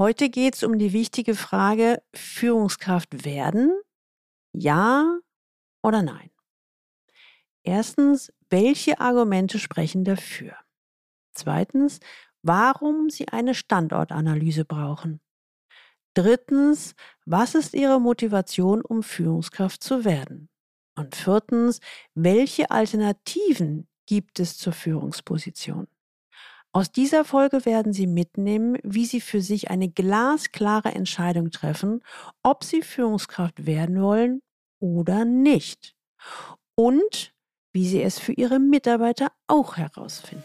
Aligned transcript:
Heute 0.00 0.30
geht 0.30 0.54
es 0.54 0.62
um 0.62 0.78
die 0.78 0.94
wichtige 0.94 1.34
Frage, 1.34 2.02
Führungskraft 2.14 3.26
werden? 3.26 3.78
Ja 4.54 5.18
oder 5.82 6.00
nein? 6.00 6.30
Erstens, 7.64 8.32
welche 8.48 8.98
Argumente 8.98 9.58
sprechen 9.58 10.04
dafür? 10.04 10.56
Zweitens, 11.34 12.00
warum 12.40 13.10
Sie 13.10 13.28
eine 13.28 13.54
Standortanalyse 13.54 14.64
brauchen. 14.64 15.20
Drittens, 16.14 16.94
was 17.26 17.54
ist 17.54 17.74
Ihre 17.74 18.00
Motivation, 18.00 18.80
um 18.80 19.02
Führungskraft 19.02 19.84
zu 19.84 20.06
werden? 20.06 20.48
Und 20.96 21.14
viertens, 21.14 21.80
welche 22.14 22.70
Alternativen 22.70 23.86
gibt 24.06 24.40
es 24.40 24.56
zur 24.56 24.72
Führungsposition? 24.72 25.88
Aus 26.72 26.92
dieser 26.92 27.24
Folge 27.24 27.64
werden 27.64 27.92
Sie 27.92 28.06
mitnehmen, 28.06 28.78
wie 28.84 29.04
Sie 29.04 29.20
für 29.20 29.40
sich 29.40 29.70
eine 29.70 29.90
glasklare 29.90 30.90
Entscheidung 30.90 31.50
treffen, 31.50 32.00
ob 32.44 32.62
Sie 32.62 32.82
Führungskraft 32.82 33.66
werden 33.66 34.00
wollen 34.00 34.40
oder 34.78 35.24
nicht. 35.24 35.96
Und 36.76 37.34
wie 37.72 37.88
Sie 37.88 38.02
es 38.02 38.20
für 38.20 38.32
Ihre 38.32 38.60
Mitarbeiter 38.60 39.32
auch 39.48 39.76
herausfinden. 39.76 40.44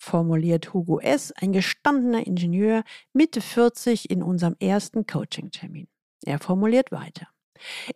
formuliert 0.00 0.72
Hugo 0.72 0.98
S., 0.98 1.30
ein 1.32 1.52
gestandener 1.52 2.26
Ingenieur, 2.26 2.82
Mitte 3.12 3.40
40 3.40 4.10
in 4.10 4.22
unserem 4.22 4.56
ersten 4.58 5.06
Coaching-Termin. 5.06 5.88
Er 6.24 6.38
formuliert 6.38 6.90
weiter. 6.90 7.28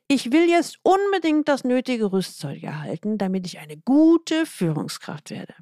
Ich 0.06 0.30
will 0.30 0.48
jetzt 0.48 0.78
unbedingt 0.82 1.48
das 1.48 1.64
nötige 1.64 2.12
Rüstzeug 2.12 2.62
erhalten, 2.62 3.16
damit 3.16 3.46
ich 3.46 3.58
eine 3.58 3.78
gute 3.78 4.44
Führungskraft 4.44 5.30
werde. 5.30 5.54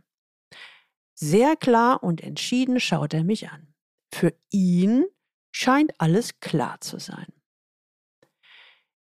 Sehr 1.14 1.54
klar 1.54 2.02
und 2.02 2.20
entschieden 2.20 2.80
schaut 2.80 3.14
er 3.14 3.22
mich 3.22 3.50
an. 3.50 3.72
Für 4.12 4.34
ihn 4.50 5.04
scheint 5.52 5.92
alles 5.98 6.40
klar 6.40 6.80
zu 6.80 6.98
sein. 6.98 7.26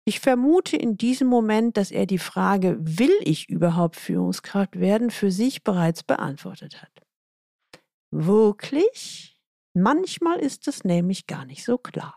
Ich 0.06 0.19
vermute 0.19 0.78
in 0.78 0.97
diesem 0.97 1.28
Moment, 1.28 1.78
dass 1.78 1.89
er 1.89 2.06
die 2.06 2.19
Frage, 2.19 2.78
will 2.80 3.14
ich 3.22 3.50
überhaupt 3.50 3.95
Führungskraft 3.95 4.80
werden, 4.80 5.09
für 5.09 5.31
sich 5.31 5.64
bereits 5.64 6.03
beantwortet 6.03 6.81
hat. 6.81 7.00
Wirklich? 8.12 9.40
Manchmal 9.73 10.40
ist 10.40 10.67
es 10.67 10.84
nämlich 10.84 11.28
gar 11.28 11.45
nicht 11.45 11.64
so 11.64 11.78
klar. 11.78 12.16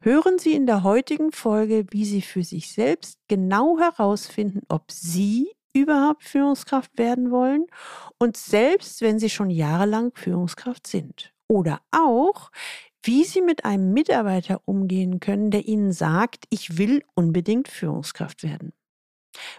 Hören 0.00 0.38
Sie 0.38 0.52
in 0.52 0.66
der 0.66 0.84
heutigen 0.84 1.32
Folge, 1.32 1.84
wie 1.90 2.04
Sie 2.04 2.22
für 2.22 2.44
sich 2.44 2.72
selbst 2.72 3.18
genau 3.26 3.78
herausfinden, 3.78 4.60
ob 4.68 4.92
Sie 4.92 5.50
überhaupt 5.74 6.22
Führungskraft 6.22 6.96
werden 6.96 7.32
wollen 7.32 7.66
und 8.18 8.36
selbst 8.36 9.00
wenn 9.00 9.18
Sie 9.18 9.30
schon 9.30 9.50
jahrelang 9.50 10.12
Führungskraft 10.14 10.86
sind. 10.86 11.34
Oder 11.48 11.80
auch, 11.90 12.50
wie 13.02 13.24
Sie 13.24 13.40
mit 13.40 13.64
einem 13.64 13.92
Mitarbeiter 13.92 14.62
umgehen 14.66 15.18
können, 15.18 15.50
der 15.50 15.66
Ihnen 15.66 15.92
sagt, 15.92 16.44
ich 16.50 16.78
will 16.78 17.02
unbedingt 17.14 17.66
Führungskraft 17.66 18.44
werden. 18.44 18.72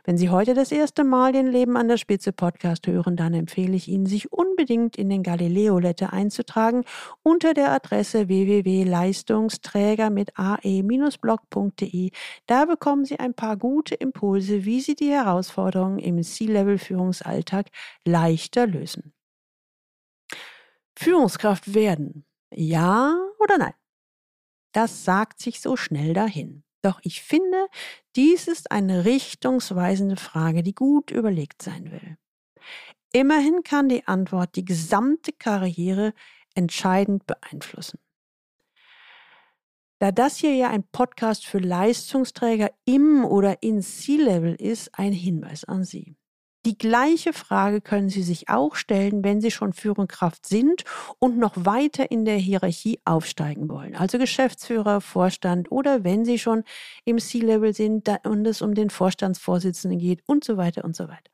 Wenn 0.04 0.18
Sie 0.18 0.30
heute 0.30 0.54
das 0.54 0.72
erste 0.72 1.04
Mal 1.04 1.32
den 1.32 1.48
Leben 1.48 1.78
an 1.78 1.88
der 1.88 1.98
Spitze 1.98 2.34
Podcast 2.34 2.88
hören, 2.88 3.16
dann 3.16 3.34
empfehle 3.34 3.76
ich 3.76 3.88
Ihnen, 3.88 4.06
sich 4.06 4.32
unbedingt 4.32 4.98
in 4.98 5.10
den 5.10 5.24
Galileo 5.24 5.80
Letter 5.80 6.14
einzutragen 6.14 6.84
unter 7.24 7.54
der 7.54 7.72
Adresse 7.72 8.28
www.leistungsträger 8.28 10.10
mit 10.10 10.32
ae-blog.de. 10.38 12.12
Da 12.48 12.66
bekommen 12.66 13.06
Sie 13.06 13.20
ein 13.20 13.34
paar 13.34 13.58
gute 13.58 13.96
Impulse, 13.96 14.66
wie 14.66 14.82
Sie 14.82 14.96
die 14.96 15.12
Herausforderungen 15.12 16.00
im 16.00 16.22
C-Level-Führungsalltag 16.22 17.68
leichter 18.06 18.68
lösen. 18.68 19.14
Führungskraft 20.98 21.74
werden. 21.74 22.26
Ja 22.54 23.16
oder 23.40 23.58
nein? 23.58 23.74
Das 24.74 25.06
sagt 25.06 25.40
sich 25.40 25.62
so 25.62 25.76
schnell 25.76 26.14
dahin. 26.14 26.64
Doch 26.82 27.00
ich 27.04 27.22
finde, 27.22 27.68
dies 28.16 28.48
ist 28.48 28.72
eine 28.72 29.06
richtungsweisende 29.06 30.16
Frage, 30.16 30.64
die 30.64 30.74
gut 30.74 31.12
überlegt 31.12 31.62
sein 31.62 31.92
will. 31.92 32.18
Immerhin 33.12 33.64
kann 33.64 33.90
die 33.90 34.08
Antwort 34.08 34.56
die 34.56 34.66
gesamte 34.66 35.34
Karriere 35.34 36.14
entscheidend 36.54 37.26
beeinflussen. 37.26 38.00
Da 40.00 40.14
das 40.14 40.38
hier 40.38 40.54
ja 40.56 40.70
ein 40.70 40.84
Podcast 40.84 41.46
für 41.46 41.60
Leistungsträger 41.60 42.72
im 42.86 43.26
oder 43.26 43.62
in 43.62 43.82
C-Level 43.82 44.56
ist, 44.56 44.98
ein 44.98 45.12
Hinweis 45.12 45.66
an 45.66 45.84
Sie. 45.84 46.16
Die 46.70 46.78
gleiche 46.78 47.34
Frage 47.34 47.82
können 47.82 48.10
Sie 48.10 48.22
sich 48.22 48.48
auch 48.48 48.76
stellen, 48.76 49.24
wenn 49.24 49.42
Sie 49.42 49.50
schon 49.50 49.74
Führungskraft 49.74 50.46
sind 50.46 50.84
und 51.18 51.36
noch 51.36 51.54
weiter 51.56 52.12
in 52.12 52.26
der 52.26 52.36
Hierarchie 52.36 53.00
aufsteigen 53.06 53.70
wollen. 53.70 53.96
Also 53.96 54.20
Geschäftsführer, 54.20 55.02
Vorstand 55.02 55.72
oder 55.72 56.04
wenn 56.04 56.26
Sie 56.26 56.38
schon 56.38 56.64
im 57.06 57.18
C-Level 57.18 57.74
sind 57.74 58.08
und 58.24 58.46
es 58.46 58.62
um 58.62 58.76
den 58.76 58.92
Vorstandsvorsitzenden 58.92 59.98
geht 59.98 60.22
und 60.28 60.44
so 60.44 60.58
weiter 60.58 60.86
und 60.86 60.96
so 60.96 61.08
weiter. 61.08 61.32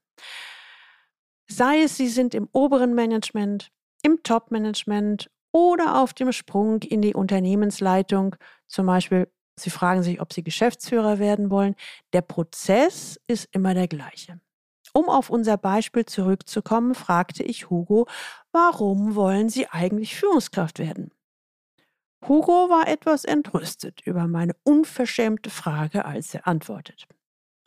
Sei 1.49 1.81
es, 1.83 1.97
Sie 1.97 2.07
sind 2.07 2.33
im 2.33 2.47
oberen 2.53 2.95
Management, 2.95 3.73
im 4.03 4.23
Top-Management 4.23 5.29
oder 5.51 6.01
auf 6.01 6.13
dem 6.13 6.31
Sprung 6.31 6.81
in 6.81 7.01
die 7.01 7.13
Unternehmensleitung, 7.13 8.37
zum 8.67 8.85
Beispiel 8.85 9.27
Sie 9.59 9.69
fragen 9.69 10.01
sich, 10.01 10.21
ob 10.21 10.31
Sie 10.31 10.43
Geschäftsführer 10.43 11.19
werden 11.19 11.49
wollen. 11.49 11.75
Der 12.13 12.21
Prozess 12.21 13.19
ist 13.27 13.49
immer 13.51 13.73
der 13.73 13.89
gleiche. 13.89 14.39
Um 14.95 15.09
auf 15.09 15.29
unser 15.29 15.57
Beispiel 15.57 16.05
zurückzukommen, 16.05 16.95
fragte 16.95 17.43
ich 17.43 17.69
Hugo, 17.69 18.07
warum 18.53 19.15
wollen 19.15 19.49
Sie 19.49 19.67
eigentlich 19.67 20.15
Führungskraft 20.15 20.79
werden? 20.79 21.11
Hugo 22.25 22.69
war 22.69 22.87
etwas 22.87 23.25
entrüstet 23.25 23.99
über 24.05 24.25
meine 24.27 24.55
unverschämte 24.63 25.49
Frage, 25.49 26.05
als 26.05 26.33
er 26.33 26.47
antwortet. 26.47 27.07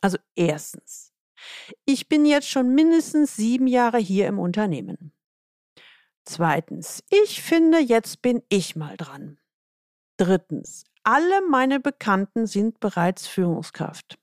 Also 0.00 0.16
erstens, 0.36 1.12
ich 1.84 2.08
bin 2.08 2.24
jetzt 2.24 2.48
schon 2.48 2.74
mindestens 2.74 3.36
sieben 3.36 3.66
Jahre 3.66 3.98
hier 3.98 4.26
im 4.26 4.38
Unternehmen. 4.38 5.12
Zweitens, 6.24 7.04
ich 7.10 7.42
finde, 7.42 7.78
jetzt 7.78 8.22
bin 8.22 8.42
ich 8.48 8.74
mal 8.74 8.96
dran. 8.96 9.38
Drittens, 10.16 10.84
alle 11.02 11.46
meine 11.46 11.78
Bekannten 11.78 12.46
sind 12.46 12.80
bereits 12.80 13.26
Führungskraft. 13.26 14.18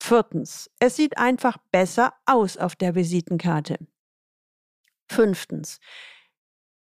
Viertens, 0.00 0.70
es 0.78 0.96
sieht 0.96 1.18
einfach 1.18 1.58
besser 1.70 2.14
aus 2.26 2.56
auf 2.56 2.74
der 2.74 2.94
Visitenkarte. 2.94 3.78
Fünftens, 5.10 5.78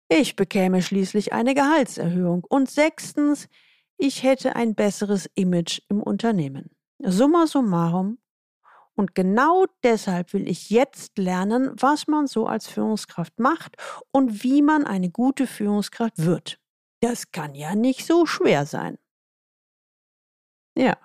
ich 0.07 0.35
bekäme 0.35 0.81
schließlich 0.81 1.33
eine 1.33 1.55
Gehaltserhöhung. 1.55 2.44
Und 2.47 2.69
sechstens, 2.69 3.47
ich 3.97 4.23
hätte 4.23 4.55
ein 4.55 4.75
besseres 4.75 5.29
Image 5.35 5.81
im 5.89 6.01
Unternehmen. 6.01 6.69
Summa 6.99 7.47
summarum. 7.47 8.19
Und 8.94 9.13
genau 9.15 9.65
deshalb 9.83 10.31
will 10.33 10.47
ich 10.47 10.69
jetzt 10.69 11.17
lernen, 11.17 11.71
was 11.75 12.07
man 12.07 12.27
so 12.27 12.47
als 12.47 12.67
Führungskraft 12.67 13.39
macht 13.39 13.75
und 14.11 14.44
wie 14.44 14.61
man 14.61 14.85
eine 14.85 15.09
gute 15.09 15.47
Führungskraft 15.47 16.17
wird. 16.17 16.59
Das 17.01 17.31
kann 17.31 17.55
ja 17.55 17.75
nicht 17.75 18.05
so 18.05 18.25
schwer 18.25 18.65
sein. 18.65 18.97
Ja, 20.77 20.97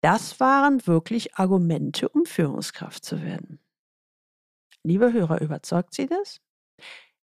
das 0.00 0.40
waren 0.40 0.86
wirklich 0.86 1.36
Argumente, 1.36 2.08
um 2.08 2.24
Führungskraft 2.24 3.04
zu 3.04 3.22
werden. 3.22 3.60
Liebe 4.82 5.12
Hörer, 5.12 5.40
überzeugt 5.40 5.94
Sie 5.94 6.06
das? 6.06 6.40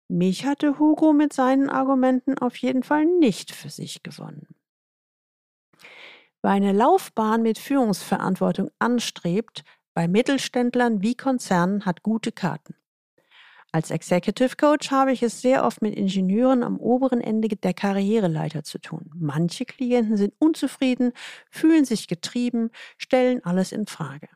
Mich 0.09 0.45
hatte 0.45 0.79
Hugo 0.79 1.13
mit 1.13 1.33
seinen 1.33 1.69
Argumenten 1.69 2.37
auf 2.37 2.55
jeden 2.57 2.83
Fall 2.83 3.05
nicht 3.05 3.51
für 3.53 3.69
sich 3.69 4.03
gewonnen. 4.03 4.47
Wer 6.41 6.51
eine 6.51 6.71
Laufbahn 6.71 7.41
mit 7.41 7.57
Führungsverantwortung 7.57 8.69
anstrebt, 8.79 9.63
bei 9.93 10.07
Mittelständlern 10.07 11.01
wie 11.01 11.15
Konzernen 11.15 11.85
hat 11.85 12.03
gute 12.03 12.31
Karten. 12.31 12.75
Als 13.71 13.91
Executive 13.91 14.55
Coach 14.55 14.91
habe 14.91 15.11
ich 15.11 15.21
es 15.23 15.41
sehr 15.41 15.63
oft 15.65 15.81
mit 15.81 15.95
Ingenieuren 15.95 16.63
am 16.63 16.77
oberen 16.79 17.21
Ende 17.21 17.49
der 17.49 17.73
Karriereleiter 17.73 18.63
zu 18.63 18.79
tun. 18.79 19.11
Manche 19.13 19.65
Klienten 19.65 20.17
sind 20.17 20.33
unzufrieden, 20.39 21.11
fühlen 21.51 21.85
sich 21.85 22.07
getrieben, 22.07 22.71
stellen 22.97 23.43
alles 23.43 23.71
in 23.71 23.85
Frage. 23.85 24.29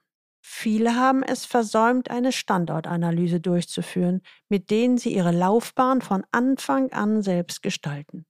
Viele 0.43 0.95
haben 0.95 1.23
es 1.23 1.45
versäumt, 1.45 2.11
eine 2.11 2.31
Standortanalyse 2.31 3.39
durchzuführen, 3.39 4.21
mit 4.49 4.69
denen 4.69 4.97
sie 4.97 5.13
ihre 5.13 5.31
Laufbahn 5.31 6.01
von 6.01 6.23
Anfang 6.31 6.91
an 6.91 7.21
selbst 7.21 7.61
gestalten. 7.63 8.25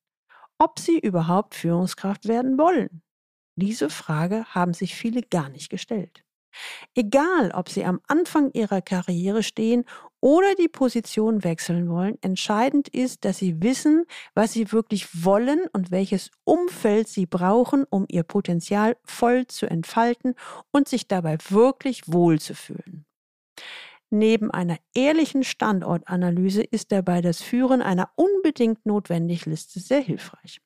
ob 0.60 0.80
sie 0.80 1.00
überhaupt 1.00 1.56
Führungskraft 1.56 2.28
werden 2.28 2.58
wollen. 2.58 3.02
Diese 3.56 3.90
Frage 3.90 4.46
haben 4.50 4.74
sich 4.74 4.96
viele 4.96 5.22
gar 5.22 5.50
nicht 5.50 5.70
gestellt. 5.70 6.24
Egal, 6.96 7.52
ob 7.52 7.70
sie 7.70 7.86
am 7.86 8.02
Anfang 8.08 8.52
ihrer 8.54 8.82
Karriere 8.82 9.44
stehen 9.44 9.86
oder 10.22 10.56
die 10.56 10.68
Position 10.68 11.44
wechseln 11.44 11.90
wollen, 11.90 12.18
entscheidend 12.22 12.88
ist, 12.88 13.26
dass 13.26 13.40
sie 13.40 13.62
wissen, 13.62 14.06
was 14.34 14.54
sie 14.54 14.72
wirklich 14.72 15.26
wollen 15.26 15.66
und 15.74 15.92
welches 15.92 16.32
Umfeld 16.44 17.08
sie 17.10 17.26
brauchen, 17.26 17.86
um 17.90 18.06
ihr 18.08 18.24
Potenzial 18.24 18.96
voll 19.04 19.48
zu 19.48 19.66
entfalten 19.66 20.36
und 20.72 20.88
sich 20.88 21.08
dabei 21.08 21.38
wirklich 21.50 22.04
wohlzufühlen. 22.06 23.06
Neben 24.12 24.52
einer 24.52 24.78
ehrlichen 24.94 25.44
Standortanalyse 25.44 26.64
ist 26.64 26.92
dabei 26.92 27.22
das 27.22 27.42
Führen 27.42 27.82
einer 27.82 28.12
unbedingt 28.16 28.86
notwendigen 28.86 29.52
Liste 29.52 29.80
sehr 29.80 30.02
hilfreich. 30.02 30.62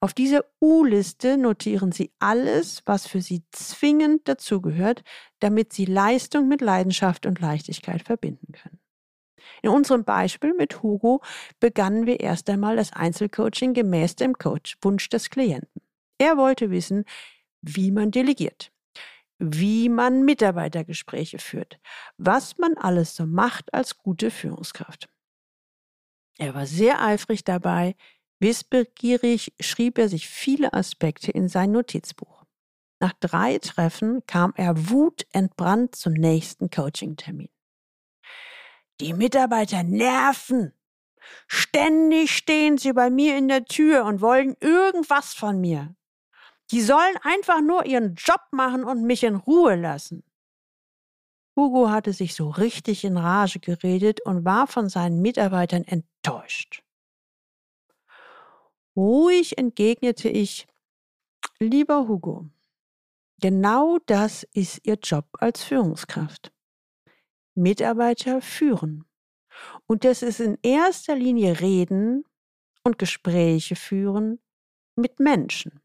Auf 0.00 0.12
dieser 0.12 0.44
U-Liste 0.60 1.38
notieren 1.38 1.90
Sie 1.90 2.12
alles, 2.18 2.82
was 2.84 3.06
für 3.06 3.22
Sie 3.22 3.44
zwingend 3.50 4.28
dazugehört, 4.28 5.02
damit 5.40 5.72
Sie 5.72 5.86
Leistung 5.86 6.48
mit 6.48 6.60
Leidenschaft 6.60 7.24
und 7.24 7.40
Leichtigkeit 7.40 8.02
verbinden 8.02 8.52
können. 8.52 8.78
In 9.62 9.70
unserem 9.70 10.04
Beispiel 10.04 10.54
mit 10.54 10.82
Hugo 10.82 11.22
begannen 11.60 12.06
wir 12.06 12.20
erst 12.20 12.50
einmal 12.50 12.76
das 12.76 12.92
Einzelcoaching 12.92 13.72
gemäß 13.72 14.16
dem 14.16 14.34
Coach 14.34 14.76
Wunsch 14.82 15.08
des 15.08 15.30
Klienten. 15.30 15.80
Er 16.18 16.36
wollte 16.36 16.70
wissen, 16.70 17.04
wie 17.62 17.90
man 17.90 18.10
delegiert, 18.10 18.72
wie 19.38 19.88
man 19.88 20.24
Mitarbeitergespräche 20.24 21.38
führt, 21.38 21.80
was 22.18 22.58
man 22.58 22.76
alles 22.76 23.16
so 23.16 23.26
macht 23.26 23.72
als 23.72 23.98
gute 23.98 24.30
Führungskraft. 24.30 25.08
Er 26.38 26.54
war 26.54 26.66
sehr 26.66 27.02
eifrig 27.02 27.44
dabei, 27.44 27.96
Wissbegierig 28.38 29.54
schrieb 29.60 29.98
er 29.98 30.08
sich 30.08 30.28
viele 30.28 30.72
Aspekte 30.74 31.30
in 31.30 31.48
sein 31.48 31.72
Notizbuch. 31.72 32.44
Nach 33.00 33.12
drei 33.20 33.58
Treffen 33.58 34.26
kam 34.26 34.52
er 34.56 34.90
wutentbrannt 34.90 35.94
zum 35.94 36.12
nächsten 36.12 36.70
Coaching-Termin. 36.70 37.50
Die 39.00 39.12
Mitarbeiter 39.12 39.82
nerven. 39.82 40.72
Ständig 41.46 42.30
stehen 42.30 42.78
sie 42.78 42.92
bei 42.92 43.10
mir 43.10 43.36
in 43.36 43.48
der 43.48 43.64
Tür 43.64 44.04
und 44.04 44.20
wollen 44.20 44.56
irgendwas 44.60 45.34
von 45.34 45.60
mir. 45.60 45.94
Die 46.70 46.80
sollen 46.80 47.16
einfach 47.22 47.60
nur 47.60 47.84
ihren 47.84 48.14
Job 48.14 48.40
machen 48.50 48.84
und 48.84 49.02
mich 49.02 49.24
in 49.24 49.36
Ruhe 49.36 49.76
lassen. 49.76 50.24
Hugo 51.54 51.90
hatte 51.90 52.12
sich 52.12 52.34
so 52.34 52.50
richtig 52.50 53.04
in 53.04 53.16
Rage 53.16 53.60
geredet 53.60 54.20
und 54.24 54.44
war 54.44 54.66
von 54.66 54.88
seinen 54.88 55.22
Mitarbeitern 55.22 55.84
enttäuscht. 55.84 56.82
Ruhig 58.96 59.58
entgegnete 59.58 60.28
ich, 60.28 60.66
lieber 61.58 62.08
Hugo, 62.08 62.48
genau 63.40 63.98
das 64.06 64.44
ist 64.54 64.86
Ihr 64.86 64.98
Job 65.02 65.26
als 65.38 65.62
Führungskraft. 65.62 66.52
Mitarbeiter 67.54 68.40
führen. 68.40 69.04
Und 69.86 70.04
das 70.04 70.22
ist 70.22 70.40
in 70.40 70.58
erster 70.62 71.14
Linie 71.14 71.60
Reden 71.60 72.24
und 72.84 72.98
Gespräche 72.98 73.76
führen 73.76 74.40
mit 74.94 75.20
Menschen. 75.20 75.80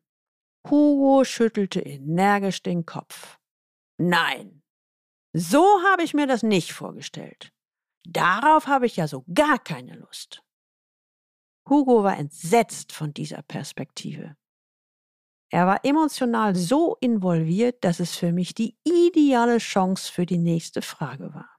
Hugo 0.69 1.23
schüttelte 1.23 1.81
energisch 1.81 2.61
den 2.61 2.85
Kopf. 2.85 3.39
Nein, 3.97 4.61
so 5.33 5.63
habe 5.89 6.03
ich 6.03 6.13
mir 6.13 6.27
das 6.27 6.43
nicht 6.43 6.73
vorgestellt. 6.73 7.51
Darauf 8.03 8.67
habe 8.67 8.85
ich 8.85 8.97
ja 8.97 9.07
so 9.07 9.23
gar 9.33 9.59
keine 9.59 9.95
Lust. 9.95 10.43
Hugo 11.69 12.03
war 12.03 12.17
entsetzt 12.17 12.91
von 12.91 13.13
dieser 13.13 13.41
Perspektive. 13.43 14.35
Er 15.53 15.67
war 15.67 15.83
emotional 15.83 16.55
so 16.55 16.95
involviert, 17.01 17.83
dass 17.83 17.99
es 17.99 18.15
für 18.15 18.31
mich 18.31 18.53
die 18.53 18.77
ideale 18.83 19.57
Chance 19.57 20.11
für 20.11 20.25
die 20.25 20.37
nächste 20.37 20.81
Frage 20.81 21.33
war. 21.33 21.57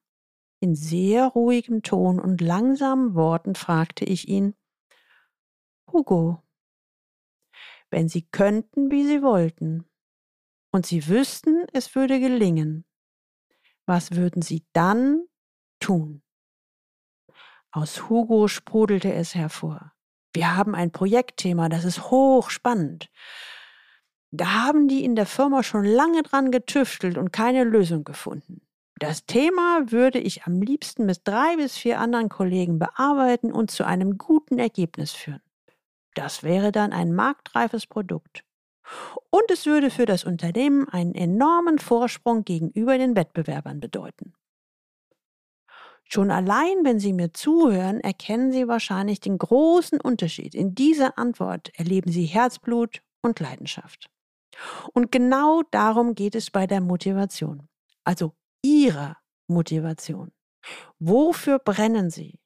In 0.61 0.75
sehr 0.75 1.27
ruhigem 1.27 1.83
Ton 1.83 2.19
und 2.19 2.41
langsamen 2.41 3.15
Worten 3.15 3.55
fragte 3.55 4.05
ich 4.05 4.29
ihn, 4.29 4.55
Hugo, 5.93 6.43
wenn 7.91 8.09
Sie 8.09 8.23
könnten, 8.23 8.91
wie 8.91 9.07
Sie 9.07 9.23
wollten, 9.23 9.85
und 10.73 10.87
Sie 10.87 11.07
wüssten, 11.07 11.67
es 11.75 11.95
würde 11.95 12.19
gelingen, 12.19 12.87
was 13.87 14.13
würden 14.13 14.41
Sie 14.41 14.65
dann 14.73 15.27
tun? 15.81 16.22
Aus 17.73 18.11
Hugo 18.11 18.49
sprudelte 18.49 19.13
es 19.15 19.35
hervor. 19.35 19.93
Wir 20.35 20.57
haben 20.57 20.75
ein 20.75 20.93
Projektthema, 20.93 21.71
das 21.71 21.85
ist 21.85 22.11
hochspannend. 22.11 23.11
Da 24.31 24.65
haben 24.65 24.89
die 24.89 25.05
in 25.05 25.17
der 25.17 25.25
Firma 25.25 25.63
schon 25.63 25.85
lange 25.85 26.23
dran 26.23 26.51
getüftelt 26.51 27.17
und 27.17 27.33
keine 27.33 27.65
Lösung 27.65 28.05
gefunden. 28.05 28.61
Das 28.97 29.25
Thema 29.25 29.91
würde 29.91 30.19
ich 30.19 30.45
am 30.45 30.61
liebsten 30.61 31.07
mit 31.07 31.23
drei 31.25 31.57
bis 31.57 31.77
vier 31.77 31.99
anderen 31.99 32.29
Kollegen 32.29 32.79
bearbeiten 32.79 33.51
und 33.51 33.71
zu 33.71 33.85
einem 33.85 34.19
guten 34.19 34.59
Ergebnis 34.59 35.13
führen. 35.13 35.43
Das 36.15 36.43
wäre 36.43 36.73
dann 36.73 36.93
ein 36.93 37.15
marktreifes 37.15 37.87
Produkt. 37.87 38.45
Und 39.31 39.51
es 39.51 39.65
würde 39.65 39.91
für 39.91 40.05
das 40.05 40.25
Unternehmen 40.25 40.89
einen 40.89 41.15
enormen 41.15 41.79
Vorsprung 41.79 42.45
gegenüber 42.45 42.99
den 42.99 43.17
Wettbewerbern 43.17 43.81
bedeuten. 43.81 44.35
Schon 46.13 46.31
allein, 46.31 46.85
wenn 46.85 47.01
Sie 47.01 47.15
mir 47.15 47.33
zuhören, 47.33 48.01
erkennen 48.01 48.53
Sie 48.53 48.69
wahrscheinlich 48.69 49.21
den 49.21 49.39
großen 49.39 49.99
Unterschied. 49.99 50.55
In 50.55 50.75
dieser 50.75 51.17
Antwort 51.17 51.71
erleben 51.79 52.13
Sie 52.13 52.27
Herzblut 52.27 53.01
und 53.23 53.41
Leidenschaft. 53.41 54.11
Und 54.93 55.11
genau 55.11 55.63
darum 55.71 56.15
geht 56.15 56.35
es 56.35 56.51
bei 56.51 56.67
der 56.67 56.83
Motivation. 56.83 57.67
Also 58.05 58.35
Ihrer 58.63 59.17
Motivation. 59.49 60.33
Wofür 60.99 61.59
brennen 61.59 62.11
Sie? 62.11 62.39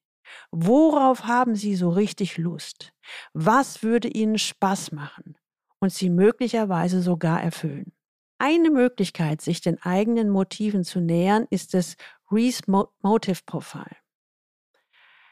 Worauf 0.52 1.24
haben 1.24 1.56
Sie 1.56 1.74
so 1.74 1.88
richtig 1.88 2.38
Lust? 2.38 2.92
Was 3.32 3.82
würde 3.82 4.06
Ihnen 4.06 4.38
Spaß 4.38 4.92
machen 4.92 5.36
und 5.80 5.92
Sie 5.92 6.08
möglicherweise 6.08 7.02
sogar 7.02 7.42
erfüllen? 7.42 7.92
Eine 8.38 8.70
Möglichkeit, 8.70 9.40
sich 9.40 9.60
den 9.60 9.82
eigenen 9.82 10.28
Motiven 10.28 10.84
zu 10.84 11.00
nähern, 11.00 11.46
ist 11.50 11.74
das 11.74 11.96
Reese 12.30 12.62
Motive 12.66 13.42
Profile. 13.46 13.96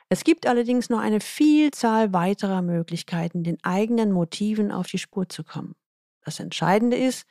Es 0.09 0.23
gibt 0.23 0.47
allerdings 0.47 0.91
noch 0.91 1.01
eine 1.01 1.21
Vielzahl 1.21 2.13
weiterer 2.13 2.63
Möglichkeiten, 2.63 3.43
den 3.43 3.63
eigenen 3.65 4.13
Motiven 4.13 4.71
auf 4.71 4.87
die 4.87 4.99
Spur 4.99 5.29
zu 5.29 5.43
kommen. 5.43 5.75
Das 6.21 6.41
Entscheidende 6.41 6.97
ist, 6.97 7.27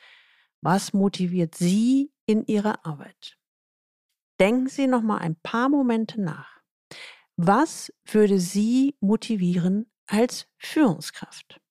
was 0.61 0.93
motiviert 0.93 1.55
Sie 1.55 2.11
in 2.25 2.45
Ihrer 2.45 2.85
Arbeit? 2.85 3.37
Denken 4.39 4.67
Sie 4.67 4.87
noch 4.87 5.01
mal 5.01 5.19
ein 5.19 5.35
paar 5.35 5.69
Momente 5.69 6.19
nach. 6.21 6.61
Was 7.35 7.93
würde 8.05 8.39
Sie 8.39 8.95
motivieren 8.99 9.91
als 10.07 10.47
Führungskraft? 10.57 11.62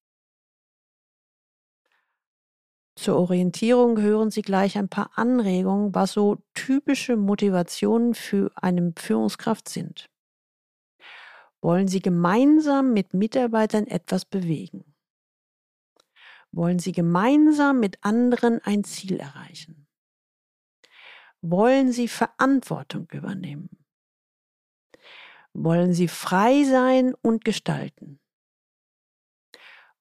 Zur 3.02 3.18
Orientierung 3.18 4.00
hören 4.00 4.30
Sie 4.30 4.42
gleich 4.42 4.78
ein 4.78 4.88
paar 4.88 5.10
Anregungen, 5.18 5.92
was 5.92 6.12
so 6.12 6.40
typische 6.54 7.16
Motivationen 7.16 8.14
für 8.14 8.52
eine 8.54 8.92
Führungskraft 8.96 9.68
sind. 9.68 10.08
Wollen 11.60 11.88
Sie 11.88 11.98
gemeinsam 11.98 12.92
mit 12.92 13.12
Mitarbeitern 13.12 13.88
etwas 13.88 14.24
bewegen? 14.24 14.94
Wollen 16.52 16.78
Sie 16.78 16.92
gemeinsam 16.92 17.80
mit 17.80 17.98
anderen 18.04 18.60
ein 18.60 18.84
Ziel 18.84 19.16
erreichen? 19.16 19.88
Wollen 21.40 21.90
Sie 21.90 22.06
Verantwortung 22.06 23.08
übernehmen? 23.10 23.84
Wollen 25.54 25.92
Sie 25.92 26.06
frei 26.06 26.62
sein 26.62 27.14
und 27.20 27.44
gestalten? 27.44 28.20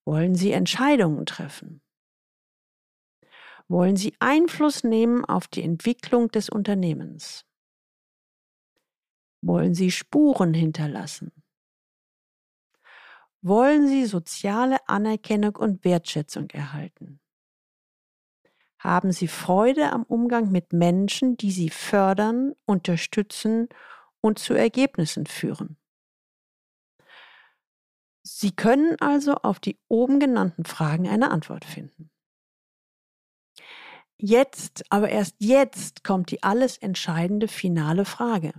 Wollen 0.05 0.35
Sie 0.35 0.51
Entscheidungen 0.51 1.25
treffen? 1.25 1.81
Wollen 3.71 3.95
Sie 3.95 4.13
Einfluss 4.19 4.83
nehmen 4.83 5.23
auf 5.23 5.47
die 5.47 5.63
Entwicklung 5.63 6.27
des 6.27 6.49
Unternehmens? 6.49 7.45
Wollen 9.41 9.73
Sie 9.75 9.91
Spuren 9.91 10.53
hinterlassen? 10.53 11.31
Wollen 13.41 13.87
Sie 13.87 14.05
soziale 14.07 14.89
Anerkennung 14.89 15.55
und 15.55 15.85
Wertschätzung 15.85 16.49
erhalten? 16.49 17.21
Haben 18.77 19.13
Sie 19.13 19.29
Freude 19.29 19.93
am 19.93 20.03
Umgang 20.03 20.51
mit 20.51 20.73
Menschen, 20.73 21.37
die 21.37 21.51
Sie 21.51 21.69
fördern, 21.69 22.53
unterstützen 22.65 23.69
und 24.19 24.37
zu 24.37 24.53
Ergebnissen 24.53 25.27
führen? 25.27 25.77
Sie 28.21 28.51
können 28.51 28.97
also 28.99 29.35
auf 29.35 29.61
die 29.61 29.79
oben 29.87 30.19
genannten 30.19 30.65
Fragen 30.65 31.07
eine 31.07 31.31
Antwort 31.31 31.63
finden. 31.63 32.11
Jetzt, 34.23 34.83
aber 34.89 35.09
erst 35.09 35.35
jetzt 35.39 36.03
kommt 36.03 36.29
die 36.29 36.43
alles 36.43 36.77
entscheidende 36.77 37.47
finale 37.47 38.05
Frage. 38.05 38.53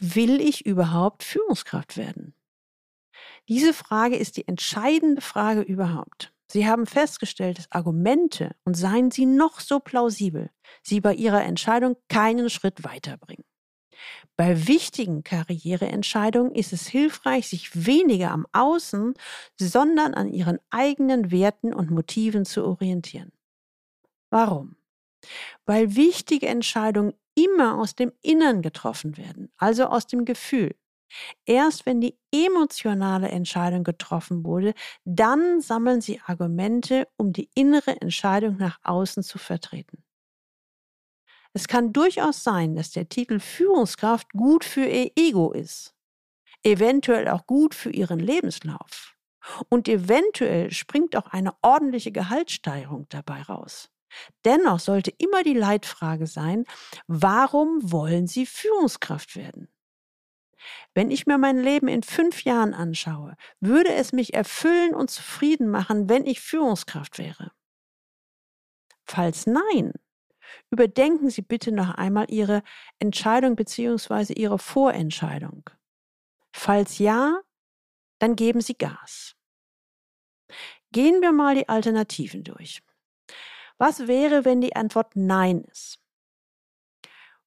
Will 0.00 0.40
ich 0.40 0.64
überhaupt 0.64 1.24
Führungskraft 1.24 1.96
werden? 1.96 2.32
Diese 3.48 3.74
Frage 3.74 4.14
ist 4.14 4.36
die 4.36 4.46
entscheidende 4.46 5.20
Frage 5.20 5.62
überhaupt. 5.62 6.32
Sie 6.48 6.68
haben 6.68 6.86
festgestellt, 6.86 7.58
dass 7.58 7.72
Argumente, 7.72 8.54
und 8.64 8.76
seien 8.76 9.10
sie 9.10 9.26
noch 9.26 9.58
so 9.58 9.80
plausibel, 9.80 10.50
Sie 10.84 11.00
bei 11.00 11.14
Ihrer 11.14 11.42
Entscheidung 11.42 11.96
keinen 12.08 12.48
Schritt 12.48 12.84
weiterbringen. 12.84 13.44
Bei 14.36 14.68
wichtigen 14.68 15.24
Karriereentscheidungen 15.24 16.54
ist 16.54 16.72
es 16.72 16.86
hilfreich, 16.86 17.48
sich 17.48 17.86
weniger 17.86 18.30
am 18.30 18.46
Außen, 18.52 19.14
sondern 19.58 20.14
an 20.14 20.28
Ihren 20.28 20.60
eigenen 20.70 21.32
Werten 21.32 21.74
und 21.74 21.90
Motiven 21.90 22.44
zu 22.44 22.64
orientieren. 22.64 23.32
Warum? 24.32 24.76
Weil 25.66 25.94
wichtige 25.94 26.48
Entscheidungen 26.48 27.12
immer 27.34 27.78
aus 27.78 27.94
dem 27.94 28.12
Innern 28.22 28.62
getroffen 28.62 29.18
werden, 29.18 29.52
also 29.58 29.84
aus 29.84 30.06
dem 30.06 30.24
Gefühl. 30.24 30.74
Erst 31.44 31.84
wenn 31.84 32.00
die 32.00 32.16
emotionale 32.32 33.28
Entscheidung 33.28 33.84
getroffen 33.84 34.42
wurde, 34.46 34.72
dann 35.04 35.60
sammeln 35.60 36.00
Sie 36.00 36.18
Argumente, 36.24 37.06
um 37.18 37.34
die 37.34 37.50
innere 37.54 38.00
Entscheidung 38.00 38.56
nach 38.56 38.78
außen 38.82 39.22
zu 39.22 39.36
vertreten. 39.36 40.02
Es 41.52 41.68
kann 41.68 41.92
durchaus 41.92 42.42
sein, 42.42 42.74
dass 42.74 42.90
der 42.90 43.10
Titel 43.10 43.38
Führungskraft 43.38 44.30
gut 44.32 44.64
für 44.64 44.86
Ihr 44.86 45.12
Ego 45.14 45.52
ist, 45.52 45.94
eventuell 46.62 47.28
auch 47.28 47.46
gut 47.46 47.74
für 47.74 47.90
Ihren 47.90 48.18
Lebenslauf. 48.18 49.14
Und 49.68 49.88
eventuell 49.88 50.70
springt 50.70 51.16
auch 51.16 51.26
eine 51.26 51.52
ordentliche 51.60 52.12
Gehaltssteigerung 52.12 53.06
dabei 53.10 53.42
raus. 53.42 53.91
Dennoch 54.44 54.80
sollte 54.80 55.12
immer 55.18 55.42
die 55.42 55.54
Leitfrage 55.54 56.26
sein, 56.26 56.64
warum 57.06 57.92
wollen 57.92 58.26
Sie 58.26 58.46
Führungskraft 58.46 59.36
werden? 59.36 59.68
Wenn 60.94 61.10
ich 61.10 61.26
mir 61.26 61.38
mein 61.38 61.58
Leben 61.58 61.88
in 61.88 62.02
fünf 62.02 62.44
Jahren 62.44 62.74
anschaue, 62.74 63.36
würde 63.60 63.92
es 63.92 64.12
mich 64.12 64.34
erfüllen 64.34 64.94
und 64.94 65.10
zufrieden 65.10 65.68
machen, 65.68 66.08
wenn 66.08 66.26
ich 66.26 66.40
Führungskraft 66.40 67.18
wäre? 67.18 67.52
Falls 69.04 69.46
nein, 69.46 69.92
überdenken 70.70 71.30
Sie 71.30 71.42
bitte 71.42 71.72
noch 71.72 71.90
einmal 71.94 72.30
Ihre 72.30 72.62
Entscheidung 72.98 73.56
bzw. 73.56 74.34
Ihre 74.34 74.58
Vorentscheidung. 74.58 75.68
Falls 76.52 76.98
ja, 76.98 77.40
dann 78.18 78.36
geben 78.36 78.60
Sie 78.60 78.74
Gas. 78.74 79.34
Gehen 80.92 81.22
wir 81.22 81.32
mal 81.32 81.54
die 81.54 81.68
Alternativen 81.68 82.44
durch. 82.44 82.82
Was 83.82 84.06
wäre, 84.06 84.44
wenn 84.44 84.60
die 84.60 84.76
Antwort 84.76 85.16
Nein 85.16 85.64
ist? 85.64 85.98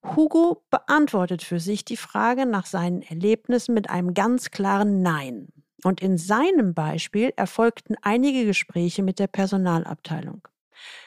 Hugo 0.04 0.62
beantwortet 0.68 1.42
für 1.42 1.60
sich 1.60 1.82
die 1.86 1.96
Frage 1.96 2.44
nach 2.44 2.66
seinen 2.66 3.00
Erlebnissen 3.00 3.72
mit 3.72 3.88
einem 3.88 4.12
ganz 4.12 4.50
klaren 4.50 5.00
Nein. 5.00 5.48
Und 5.82 6.02
in 6.02 6.18
seinem 6.18 6.74
Beispiel 6.74 7.32
erfolgten 7.36 7.96
einige 8.02 8.44
Gespräche 8.44 9.02
mit 9.02 9.18
der 9.18 9.28
Personalabteilung. 9.28 10.46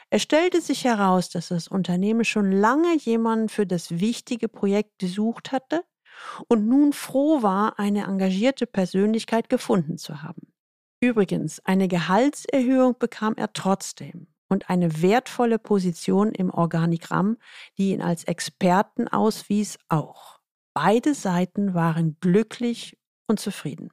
Es 0.10 0.24
stellte 0.24 0.62
sich 0.62 0.84
heraus, 0.84 1.30
dass 1.30 1.50
das 1.50 1.68
Unternehmen 1.68 2.26
schon 2.26 2.52
lange 2.52 2.98
jemanden 2.98 3.50
für 3.50 3.68
das 3.68 4.00
wichtige 4.00 4.50
Projekt 4.50 4.98
gesucht 4.98 5.52
hatte 5.52 5.84
und 6.48 6.68
nun 6.68 6.92
froh 6.92 7.44
war, 7.44 7.78
eine 7.78 8.06
engagierte 8.06 8.66
Persönlichkeit 8.66 9.48
gefunden 9.48 10.00
zu 10.00 10.24
haben. 10.24 10.52
Übrigens, 11.00 11.64
eine 11.66 11.88
Gehaltserhöhung 11.88 12.98
bekam 12.98 13.36
er 13.36 13.54
trotzdem 13.54 14.26
und 14.50 14.70
eine 14.70 15.02
wertvolle 15.02 15.60
Position 15.60 16.32
im 16.32 16.50
Organigramm, 16.50 17.38
die 17.78 17.92
ihn 17.92 18.02
als 18.02 18.26
Experten 18.26 19.08
auswies, 19.08 19.78
auch. 19.88 20.40
Beide 20.74 21.14
Seiten 21.14 21.74
waren 21.74 22.18
glücklich 22.20 22.98
und 23.28 23.40
zufrieden. 23.40 23.92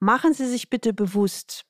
Machen 0.00 0.34
Sie 0.34 0.46
sich 0.46 0.68
bitte 0.68 0.92
bewusst, 0.92 1.64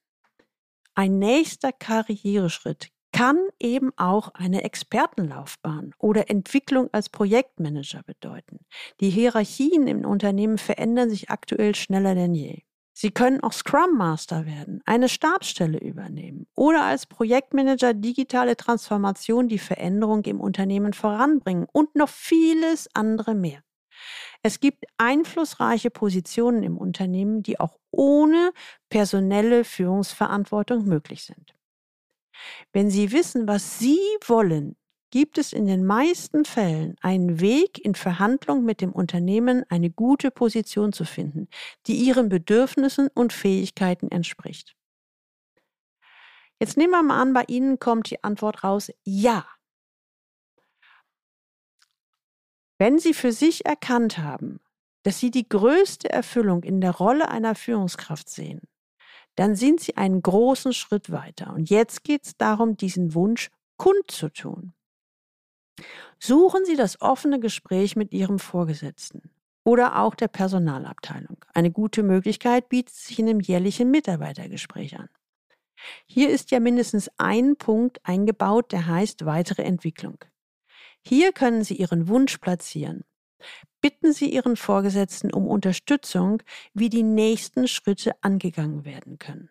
ein 0.95 1.19
nächster 1.19 1.73
Karriereschritt 1.73 2.91
kann 3.17 3.49
eben 3.59 3.93
auch 3.97 4.29
eine 4.35 4.63
Expertenlaufbahn 4.63 5.95
oder 5.99 6.29
Entwicklung 6.29 6.93
als 6.93 7.09
Projektmanager 7.09 8.03
bedeuten. 8.03 8.59
Die 9.01 9.09
Hierarchien 9.09 9.87
im 9.87 10.05
Unternehmen 10.05 10.59
verändern 10.59 11.09
sich 11.09 11.31
aktuell 11.31 11.75
schneller 11.75 12.15
denn 12.15 12.35
je. 12.35 12.63
Sie 12.99 13.11
können 13.11 13.43
auch 13.43 13.53
Scrum 13.53 13.99
Master 13.99 14.47
werden, 14.47 14.81
eine 14.87 15.11
Stabsstelle 15.11 15.79
übernehmen 15.79 16.47
oder 16.55 16.85
als 16.85 17.05
Projektmanager 17.05 17.93
digitale 17.93 18.57
Transformation 18.57 19.49
die 19.49 19.59
Veränderung 19.59 20.25
im 20.25 20.41
Unternehmen 20.41 20.95
voranbringen 20.95 21.67
und 21.71 21.95
noch 21.95 22.09
vieles 22.09 22.89
andere 22.95 23.35
mehr. 23.35 23.61
Es 24.43 24.61
gibt 24.61 24.87
einflussreiche 24.97 25.91
Positionen 25.91 26.63
im 26.63 26.79
Unternehmen, 26.79 27.43
die 27.43 27.61
auch 27.61 27.79
ohne 27.91 28.53
personelle 28.89 29.65
Führungsverantwortung 29.65 30.87
möglich 30.87 31.25
sind. 31.25 31.55
Wenn 32.73 32.89
Sie 32.89 33.13
wissen, 33.13 33.47
was 33.47 33.79
Sie 33.79 34.01
wollen, 34.27 34.75
gibt 35.11 35.39
es 35.39 35.53
in 35.53 35.67
den 35.67 35.85
meisten 35.85 36.45
Fällen 36.45 36.97
einen 37.01 37.41
Weg, 37.41 37.79
in 37.85 37.95
Verhandlung 37.95 38.65
mit 38.65 38.81
dem 38.81 38.93
Unternehmen 38.93 39.65
eine 39.69 39.91
gute 39.91 40.31
Position 40.31 40.93
zu 40.93 41.05
finden, 41.05 41.49
die 41.87 41.95
ihren 41.95 42.29
Bedürfnissen 42.29 43.09
und 43.15 43.33
Fähigkeiten 43.33 44.11
entspricht. 44.11 44.77
Jetzt 46.59 46.77
nehmen 46.77 46.93
wir 46.93 47.03
mal 47.03 47.21
an, 47.21 47.35
bei 47.35 47.45
Ihnen 47.49 47.79
kommt 47.79 48.11
die 48.11 48.25
Antwort 48.25 48.65
raus, 48.65 48.91
ja. 49.05 49.47
Wenn 52.79 52.99
Sie 52.99 53.15
für 53.15 53.33
sich 53.33 53.67
erkannt 53.67 54.19
haben, 54.19 54.61
dass 55.03 55.21
Sie 55.21 55.31
die 55.31 55.49
größte 55.49 56.11
Erfüllung 56.11 56.63
in 56.63 56.81
der 56.81 56.93
Rolle 56.93 57.29
einer 57.29 57.55
Führungskraft 57.55 58.29
sehen, 58.29 58.63
dann 59.35 59.55
sind 59.55 59.81
Sie 59.81 59.97
einen 59.97 60.23
großen 60.23 60.73
Schritt 60.73 61.11
weiter. 61.13 61.53
Und 61.53 61.69
jetzt 61.69 62.05
geht 62.05 62.25
es 62.25 62.37
darum, 62.37 62.77
diesen 62.77 63.15
Wunsch 63.15 63.51
kundzutun. 63.77 64.73
Suchen 66.19 66.65
Sie 66.65 66.77
das 66.77 67.01
offene 67.01 67.41
Gespräch 67.41 67.97
mit 67.97 68.13
Ihrem 68.13 68.39
Vorgesetzten 68.39 69.31
oder 69.65 69.99
auch 70.01 70.15
der 70.15 70.29
Personalabteilung. 70.29 71.45
Eine 71.53 71.71
gute 71.71 72.03
Möglichkeit 72.03 72.69
bietet 72.69 72.95
sich 72.95 73.19
in 73.19 73.29
einem 73.29 73.41
jährlichen 73.41 73.91
Mitarbeitergespräch 73.91 74.99
an. 74.99 75.09
Hier 76.07 76.31
ist 76.31 76.51
ja 76.51 76.61
mindestens 76.61 77.11
ein 77.19 77.57
Punkt 77.57 78.01
eingebaut, 78.05 78.73
der 78.73 78.87
heißt 78.87 79.27
weitere 79.27 79.63
Entwicklung. 79.63 80.19
Hier 81.03 81.33
können 81.33 81.65
Sie 81.65 81.75
Ihren 81.75 82.09
Wunsch 82.09 82.39
platzieren. 82.39 83.05
Bitten 83.81 84.13
Sie 84.13 84.33
Ihren 84.33 84.57
Vorgesetzten 84.57 85.33
um 85.33 85.47
Unterstützung, 85.47 86.43
wie 86.73 86.89
die 86.89 87.03
nächsten 87.03 87.69
Schritte 87.69 88.13
angegangen 88.23 88.85
werden 88.85 89.19
können. 89.19 89.51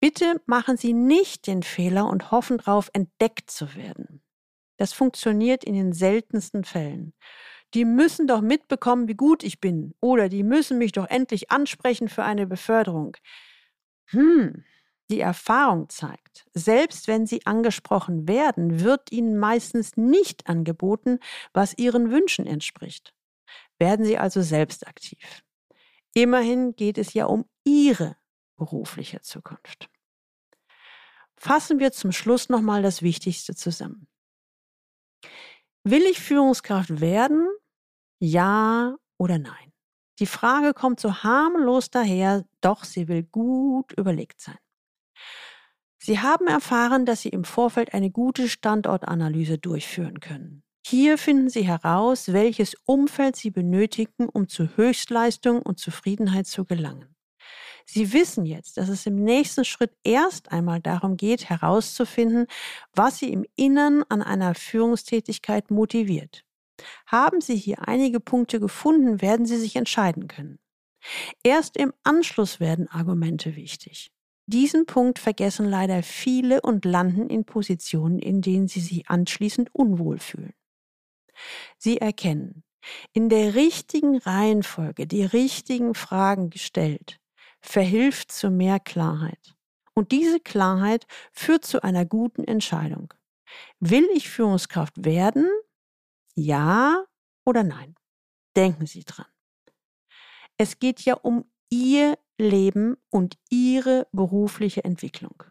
Bitte 0.00 0.40
machen 0.46 0.76
Sie 0.76 0.92
nicht 0.92 1.46
den 1.46 1.62
Fehler 1.62 2.08
und 2.08 2.30
hoffen 2.30 2.58
darauf, 2.58 2.90
entdeckt 2.92 3.50
zu 3.50 3.74
werden. 3.74 4.22
Das 4.80 4.94
funktioniert 4.94 5.62
in 5.62 5.74
den 5.74 5.92
seltensten 5.92 6.64
Fällen. 6.64 7.12
Die 7.74 7.84
müssen 7.84 8.26
doch 8.26 8.40
mitbekommen, 8.40 9.08
wie 9.08 9.14
gut 9.14 9.42
ich 9.42 9.60
bin. 9.60 9.92
Oder 10.00 10.30
die 10.30 10.42
müssen 10.42 10.78
mich 10.78 10.92
doch 10.92 11.06
endlich 11.06 11.50
ansprechen 11.50 12.08
für 12.08 12.24
eine 12.24 12.46
Beförderung. 12.46 13.14
Hm, 14.06 14.64
die 15.10 15.20
Erfahrung 15.20 15.90
zeigt, 15.90 16.46
selbst 16.54 17.08
wenn 17.08 17.26
sie 17.26 17.44
angesprochen 17.44 18.26
werden, 18.26 18.80
wird 18.80 19.12
ihnen 19.12 19.36
meistens 19.36 19.98
nicht 19.98 20.48
angeboten, 20.48 21.18
was 21.52 21.76
ihren 21.76 22.10
Wünschen 22.10 22.46
entspricht. 22.46 23.12
Werden 23.78 24.06
sie 24.06 24.16
also 24.16 24.40
selbst 24.40 24.86
aktiv. 24.86 25.42
Immerhin 26.14 26.74
geht 26.74 26.96
es 26.96 27.12
ja 27.12 27.26
um 27.26 27.44
ihre 27.64 28.16
berufliche 28.56 29.20
Zukunft. 29.20 29.90
Fassen 31.36 31.80
wir 31.80 31.92
zum 31.92 32.12
Schluss 32.12 32.48
nochmal 32.48 32.80
das 32.80 33.02
Wichtigste 33.02 33.54
zusammen. 33.54 34.06
Will 35.84 36.02
ich 36.02 36.20
Führungskraft 36.20 37.00
werden? 37.00 37.48
Ja 38.18 38.96
oder 39.18 39.38
nein? 39.38 39.72
Die 40.18 40.26
Frage 40.26 40.74
kommt 40.74 41.00
so 41.00 41.22
harmlos 41.22 41.90
daher, 41.90 42.44
doch 42.60 42.84
sie 42.84 43.08
will 43.08 43.22
gut 43.22 43.92
überlegt 43.92 44.40
sein. 44.40 44.58
Sie 46.02 46.18
haben 46.20 46.46
erfahren, 46.46 47.04
dass 47.04 47.22
Sie 47.22 47.28
im 47.28 47.44
Vorfeld 47.44 47.92
eine 47.92 48.10
gute 48.10 48.48
Standortanalyse 48.48 49.58
durchführen 49.58 50.20
können. 50.20 50.62
Hier 50.86 51.18
finden 51.18 51.50
Sie 51.50 51.62
heraus, 51.62 52.32
welches 52.32 52.74
Umfeld 52.86 53.36
Sie 53.36 53.50
benötigen, 53.50 54.28
um 54.28 54.48
zu 54.48 54.76
Höchstleistung 54.76 55.60
und 55.60 55.78
Zufriedenheit 55.78 56.46
zu 56.46 56.64
gelangen. 56.64 57.14
Sie 57.92 58.12
wissen 58.12 58.46
jetzt, 58.46 58.76
dass 58.76 58.88
es 58.88 59.04
im 59.06 59.16
nächsten 59.16 59.64
Schritt 59.64 59.90
erst 60.04 60.52
einmal 60.52 60.80
darum 60.80 61.16
geht, 61.16 61.50
herauszufinden, 61.50 62.46
was 62.94 63.18
Sie 63.18 63.32
im 63.32 63.44
Innern 63.56 64.04
an 64.08 64.22
einer 64.22 64.54
Führungstätigkeit 64.54 65.72
motiviert. 65.72 66.44
Haben 67.06 67.40
Sie 67.40 67.56
hier 67.56 67.88
einige 67.88 68.20
Punkte 68.20 68.60
gefunden, 68.60 69.20
werden 69.20 69.44
Sie 69.44 69.56
sich 69.56 69.74
entscheiden 69.74 70.28
können. 70.28 70.60
Erst 71.42 71.76
im 71.76 71.92
Anschluss 72.04 72.60
werden 72.60 72.86
Argumente 72.86 73.56
wichtig. 73.56 74.12
Diesen 74.46 74.86
Punkt 74.86 75.18
vergessen 75.18 75.66
leider 75.66 76.04
viele 76.04 76.60
und 76.60 76.84
landen 76.84 77.28
in 77.28 77.44
Positionen, 77.44 78.20
in 78.20 78.40
denen 78.40 78.68
sie 78.68 78.80
sich 78.80 79.08
anschließend 79.08 79.74
unwohl 79.74 80.18
fühlen. 80.18 80.54
Sie 81.76 81.98
erkennen, 81.98 82.62
in 83.12 83.28
der 83.28 83.54
richtigen 83.54 84.18
Reihenfolge 84.18 85.06
die 85.06 85.24
richtigen 85.24 85.94
Fragen 85.94 86.50
gestellt, 86.50 87.19
verhilft 87.60 88.32
zu 88.32 88.50
mehr 88.50 88.80
Klarheit. 88.80 89.54
Und 89.94 90.12
diese 90.12 90.40
Klarheit 90.40 91.06
führt 91.32 91.64
zu 91.64 91.82
einer 91.82 92.04
guten 92.04 92.44
Entscheidung. 92.44 93.12
Will 93.80 94.08
ich 94.14 94.30
Führungskraft 94.30 95.04
werden? 95.04 95.48
Ja 96.34 97.04
oder 97.44 97.62
nein? 97.62 97.94
Denken 98.56 98.86
Sie 98.86 99.04
dran. 99.04 99.26
Es 100.56 100.78
geht 100.78 101.00
ja 101.00 101.14
um 101.14 101.44
Ihr 101.70 102.18
Leben 102.38 102.96
und 103.10 103.36
Ihre 103.50 104.06
berufliche 104.12 104.84
Entwicklung. 104.84 105.42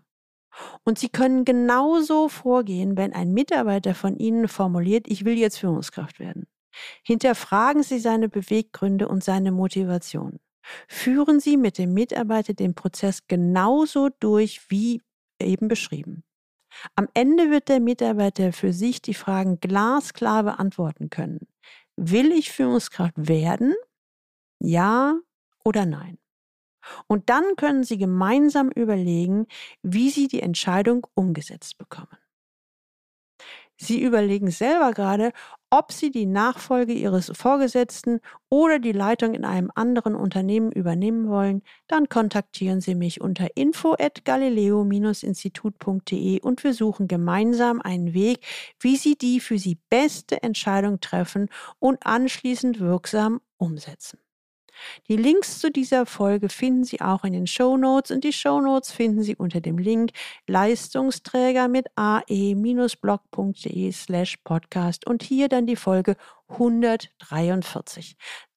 Und 0.83 0.99
Sie 0.99 1.09
können 1.09 1.45
genauso 1.45 2.27
vorgehen, 2.27 2.97
wenn 2.97 3.13
ein 3.13 3.33
Mitarbeiter 3.33 3.95
von 3.95 4.17
Ihnen 4.17 4.47
formuliert, 4.47 5.07
ich 5.07 5.25
will 5.25 5.37
jetzt 5.37 5.57
Führungskraft 5.59 6.19
werden. 6.19 6.47
Hinterfragen 7.03 7.83
Sie 7.83 7.99
seine 7.99 8.29
Beweggründe 8.29 9.07
und 9.07 9.23
seine 9.23 9.51
Motivation. 9.51 10.39
Führen 10.87 11.39
Sie 11.39 11.57
mit 11.57 11.77
dem 11.77 11.93
Mitarbeiter 11.93 12.53
den 12.53 12.75
Prozess 12.75 13.27
genauso 13.27 14.09
durch 14.19 14.69
wie 14.69 15.01
eben 15.41 15.67
beschrieben. 15.67 16.23
Am 16.95 17.07
Ende 17.13 17.49
wird 17.49 17.69
der 17.69 17.79
Mitarbeiter 17.79 18.53
für 18.53 18.73
sich 18.73 19.01
die 19.01 19.13
Fragen 19.13 19.59
glasklar 19.59 20.43
beantworten 20.43 21.09
können. 21.09 21.47
Will 21.95 22.31
ich 22.31 22.51
Führungskraft 22.51 23.13
werden? 23.15 23.73
Ja 24.59 25.19
oder 25.63 25.85
nein? 25.85 26.17
Und 27.07 27.29
dann 27.29 27.55
können 27.57 27.83
Sie 27.83 27.97
gemeinsam 27.97 28.69
überlegen, 28.69 29.47
wie 29.81 30.09
Sie 30.09 30.27
die 30.27 30.41
Entscheidung 30.41 31.05
umgesetzt 31.13 31.77
bekommen. 31.77 32.18
Sie 33.81 34.01
überlegen 34.01 34.51
selber 34.51 34.91
gerade, 34.91 35.31
ob 35.69 35.93
Sie 35.93 36.11
die 36.11 36.25
Nachfolge 36.25 36.91
Ihres 36.93 37.31
Vorgesetzten 37.33 38.19
oder 38.49 38.79
die 38.79 38.91
Leitung 38.91 39.33
in 39.33 39.45
einem 39.45 39.71
anderen 39.73 40.15
Unternehmen 40.15 40.69
übernehmen 40.71 41.29
wollen, 41.29 41.61
dann 41.87 42.09
kontaktieren 42.09 42.81
Sie 42.81 42.95
mich 42.95 43.21
unter 43.21 43.47
info@galileo-institut.de 43.55 46.41
und 46.41 46.63
wir 46.63 46.73
suchen 46.73 47.07
gemeinsam 47.07 47.81
einen 47.81 48.13
Weg, 48.13 48.45
wie 48.79 48.97
Sie 48.97 49.15
die 49.15 49.39
für 49.39 49.57
Sie 49.57 49.77
beste 49.89 50.43
Entscheidung 50.43 50.99
treffen 50.99 51.47
und 51.79 52.05
anschließend 52.05 52.81
wirksam 52.81 53.39
umsetzen. 53.57 54.19
Die 55.07 55.15
Links 55.17 55.59
zu 55.59 55.71
dieser 55.71 56.05
Folge 56.05 56.49
finden 56.49 56.83
Sie 56.83 57.01
auch 57.01 57.23
in 57.23 57.33
den 57.33 57.47
Show 57.47 57.77
Notes 57.77 58.11
und 58.11 58.23
die 58.23 58.33
Show 58.33 58.61
Notes 58.61 58.91
finden 58.91 59.23
Sie 59.23 59.35
unter 59.35 59.61
dem 59.61 59.77
Link 59.77 60.11
Leistungsträger 60.47 61.67
mit 61.67 61.87
ae-blog.de 61.95 63.91
slash 63.91 64.37
podcast 64.43 65.07
und 65.07 65.23
hier 65.23 65.49
dann 65.49 65.65
die 65.65 65.75
Folge 65.75 66.15
143. 66.49 68.15